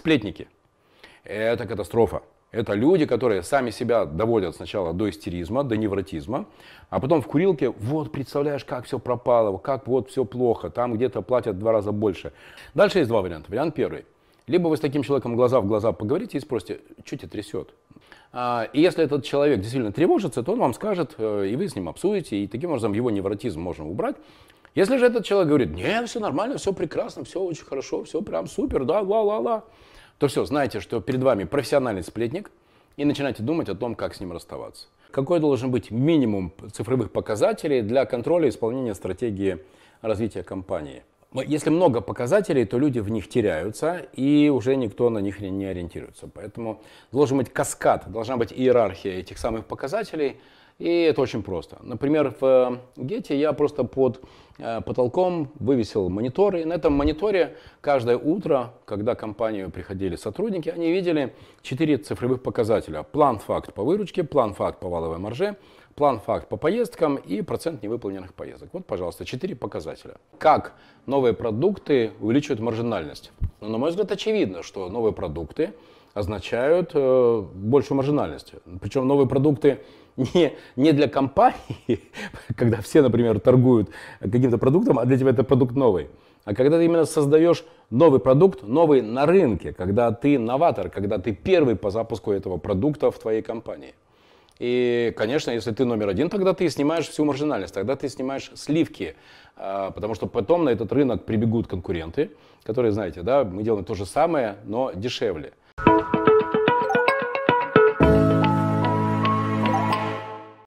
Сплетники. 0.00 0.48
Это 1.24 1.66
катастрофа. 1.66 2.22
Это 2.52 2.72
люди, 2.72 3.04
которые 3.04 3.42
сами 3.42 3.68
себя 3.68 4.06
доводят 4.06 4.56
сначала 4.56 4.94
до 4.94 5.10
истеризма, 5.10 5.62
до 5.62 5.76
невротизма, 5.76 6.46
а 6.88 7.00
потом 7.00 7.20
в 7.20 7.26
курилке, 7.26 7.68
вот, 7.68 8.10
представляешь, 8.10 8.64
как 8.64 8.86
все 8.86 8.98
пропало, 8.98 9.58
как 9.58 9.86
вот 9.86 10.08
все 10.08 10.24
плохо, 10.24 10.70
там 10.70 10.94
где-то 10.94 11.20
платят 11.20 11.56
в 11.56 11.58
два 11.58 11.72
раза 11.72 11.92
больше. 11.92 12.32
Дальше 12.72 13.00
есть 13.00 13.10
два 13.10 13.20
варианта. 13.20 13.50
Вариант 13.50 13.74
первый. 13.74 14.06
Либо 14.46 14.68
вы 14.68 14.78
с 14.78 14.80
таким 14.80 15.02
человеком 15.02 15.36
глаза 15.36 15.60
в 15.60 15.66
глаза 15.66 15.92
поговорите 15.92 16.38
и 16.38 16.40
спросите, 16.40 16.80
что 17.04 17.18
тебя 17.18 17.28
трясет. 17.28 17.74
А, 18.32 18.70
и 18.72 18.80
если 18.80 19.04
этот 19.04 19.22
человек 19.22 19.58
действительно 19.58 19.92
тревожится, 19.92 20.42
то 20.42 20.52
он 20.52 20.60
вам 20.60 20.72
скажет, 20.72 21.16
э, 21.18 21.48
и 21.52 21.56
вы 21.56 21.68
с 21.68 21.76
ним 21.76 21.90
обсудите, 21.90 22.38
и 22.38 22.46
таким 22.46 22.70
образом 22.70 22.94
его 22.94 23.10
невротизм 23.10 23.60
можно 23.60 23.86
убрать. 23.86 24.16
Если 24.74 24.98
же 24.98 25.06
этот 25.06 25.24
человек 25.24 25.48
говорит, 25.48 25.70
нет, 25.70 26.08
все 26.08 26.20
нормально, 26.20 26.58
все 26.58 26.72
прекрасно, 26.72 27.24
все 27.24 27.40
очень 27.40 27.64
хорошо, 27.64 28.04
все 28.04 28.22
прям 28.22 28.46
супер, 28.46 28.84
да, 28.84 29.00
ла-ла-ла, 29.00 29.64
то 30.18 30.28
все, 30.28 30.44
знаете, 30.44 30.80
что 30.80 31.00
перед 31.00 31.22
вами 31.22 31.44
профессиональный 31.44 32.04
сплетник, 32.04 32.50
и 32.96 33.04
начинайте 33.04 33.42
думать 33.42 33.68
о 33.68 33.74
том, 33.74 33.94
как 33.94 34.14
с 34.14 34.20
ним 34.20 34.32
расставаться. 34.32 34.86
Какой 35.10 35.40
должен 35.40 35.70
быть 35.70 35.90
минимум 35.90 36.52
цифровых 36.72 37.10
показателей 37.10 37.82
для 37.82 38.04
контроля 38.04 38.48
исполнения 38.48 38.94
стратегии 38.94 39.58
развития 40.02 40.44
компании? 40.44 41.02
Если 41.32 41.70
много 41.70 42.00
показателей, 42.00 42.64
то 42.64 42.78
люди 42.78 42.98
в 43.00 43.08
них 43.10 43.28
теряются, 43.28 44.06
и 44.14 44.50
уже 44.50 44.76
никто 44.76 45.10
на 45.10 45.18
них 45.18 45.40
не 45.40 45.64
ориентируется. 45.64 46.28
Поэтому 46.32 46.82
должен 47.10 47.38
быть 47.38 47.52
каскад, 47.52 48.10
должна 48.10 48.36
быть 48.36 48.52
иерархия 48.52 49.14
этих 49.14 49.38
самых 49.38 49.66
показателей– 49.66 50.36
и 50.80 51.02
это 51.02 51.20
очень 51.20 51.42
просто. 51.42 51.76
Например, 51.82 52.34
в 52.40 52.80
Гете 52.96 53.38
я 53.38 53.52
просто 53.52 53.84
под 53.84 54.22
э, 54.58 54.80
потолком 54.80 55.50
вывесил 55.58 56.08
монитор. 56.08 56.56
И 56.56 56.64
на 56.64 56.72
этом 56.72 56.94
мониторе 56.94 57.58
каждое 57.82 58.16
утро, 58.16 58.72
когда 58.86 59.14
в 59.14 59.18
компанию 59.18 59.70
приходили 59.70 60.16
сотрудники, 60.16 60.70
они 60.70 60.90
видели 60.90 61.34
четыре 61.60 61.98
цифровых 61.98 62.42
показателя. 62.42 63.02
План-факт 63.02 63.74
по 63.74 63.84
выручке, 63.84 64.24
план-факт 64.24 64.80
по 64.80 64.88
валовой 64.88 65.18
марже, 65.18 65.56
план-факт 65.96 66.48
по 66.48 66.56
поездкам 66.56 67.16
и 67.16 67.42
процент 67.42 67.82
невыполненных 67.82 68.32
поездок. 68.32 68.70
Вот, 68.72 68.86
пожалуйста, 68.86 69.26
четыре 69.26 69.54
показателя. 69.54 70.14
Как 70.38 70.72
новые 71.04 71.34
продукты 71.34 72.12
увеличивают 72.20 72.60
маржинальность? 72.60 73.32
Ну, 73.60 73.68
на 73.68 73.76
мой 73.76 73.90
взгляд, 73.90 74.10
очевидно, 74.12 74.62
что 74.62 74.88
новые 74.88 75.12
продукты 75.12 75.74
означают 76.14 76.90
э, 76.94 77.44
большую 77.54 77.96
маржинальность. 77.96 78.54
Причем 78.80 79.06
новые 79.06 79.28
продукты 79.28 79.80
не, 80.16 80.52
не 80.76 80.92
для 80.92 81.08
компании, 81.08 82.00
когда 82.56 82.80
все, 82.80 83.02
например, 83.02 83.40
торгуют 83.40 83.90
каким-то 84.20 84.58
продуктом, 84.58 84.98
а 84.98 85.04
для 85.04 85.18
тебя 85.18 85.30
это 85.30 85.44
продукт 85.44 85.74
новый. 85.74 86.08
А 86.44 86.54
когда 86.54 86.78
ты 86.78 86.86
именно 86.86 87.04
создаешь 87.04 87.64
новый 87.90 88.18
продукт, 88.18 88.62
новый 88.62 89.02
на 89.02 89.26
рынке, 89.26 89.72
когда 89.72 90.10
ты 90.10 90.38
новатор, 90.38 90.90
когда 90.90 91.18
ты 91.18 91.32
первый 91.32 91.76
по 91.76 91.90
запуску 91.90 92.32
этого 92.32 92.56
продукта 92.56 93.10
в 93.10 93.18
твоей 93.18 93.42
компании. 93.42 93.94
И, 94.58 95.14
конечно, 95.16 95.50
если 95.50 95.72
ты 95.72 95.86
номер 95.86 96.08
один, 96.08 96.28
тогда 96.28 96.52
ты 96.52 96.68
снимаешь 96.68 97.08
всю 97.08 97.24
маржинальность, 97.24 97.72
тогда 97.72 97.96
ты 97.96 98.08
снимаешь 98.10 98.50
сливки, 98.54 99.16
а, 99.56 99.90
потому 99.90 100.14
что 100.14 100.26
потом 100.26 100.64
на 100.64 100.70
этот 100.70 100.92
рынок 100.92 101.24
прибегут 101.24 101.66
конкуренты, 101.66 102.30
которые, 102.62 102.92
знаете, 102.92 103.22
да, 103.22 103.44
мы 103.44 103.62
делаем 103.62 103.86
то 103.86 103.94
же 103.94 104.04
самое, 104.04 104.56
но 104.64 104.92
дешевле. 104.94 105.54
you 105.86 106.19